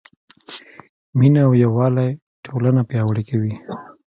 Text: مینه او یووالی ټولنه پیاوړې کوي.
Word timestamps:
مینه 1.17 1.41
او 1.47 1.53
یووالی 1.63 2.09
ټولنه 2.45 2.81
پیاوړې 2.89 3.23
کوي. 3.29 3.53